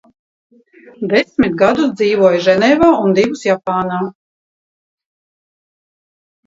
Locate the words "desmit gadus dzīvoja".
1.11-2.41